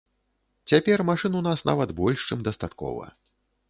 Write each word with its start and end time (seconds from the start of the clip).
Цяпер 0.71 1.05
машын 1.11 1.39
у 1.41 1.43
нас 1.51 1.59
нават 1.71 1.97
больш, 2.03 2.19
чым 2.33 2.39
дастаткова. 2.53 3.05